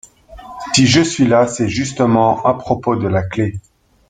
[0.73, 3.53] Si je suis là, c’est justement à propos de la clef!…